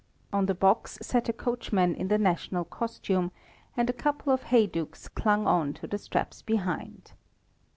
[0.33, 3.31] On the box sat a coachman in the national costume,
[3.77, 7.11] and a couple of heydukes clung on to the straps behind.